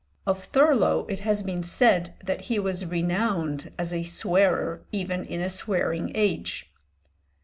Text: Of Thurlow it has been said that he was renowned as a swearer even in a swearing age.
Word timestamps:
Of 0.25 0.45
Thurlow 0.45 1.05
it 1.09 1.19
has 1.19 1.43
been 1.43 1.61
said 1.61 2.15
that 2.23 2.45
he 2.45 2.57
was 2.57 2.87
renowned 2.87 3.71
as 3.77 3.93
a 3.93 4.01
swearer 4.01 4.81
even 4.91 5.23
in 5.25 5.41
a 5.41 5.47
swearing 5.47 6.11
age. 6.15 6.71